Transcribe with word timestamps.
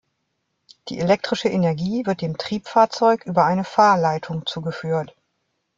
Die 0.89 0.97
elektrische 0.97 1.49
Energie 1.49 2.07
wird 2.07 2.21
dem 2.23 2.35
Triebfahrzeug 2.35 3.23
über 3.27 3.45
eine 3.45 3.63
Fahrleitung 3.63 4.47
zugeführt. 4.47 5.15